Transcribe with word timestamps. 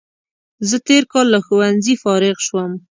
زه 0.69 0.77
تېر 0.87 1.03
کال 1.13 1.27
له 1.33 1.39
ښوونځي 1.45 1.95
فارغ 2.03 2.37
شوم 2.47 2.71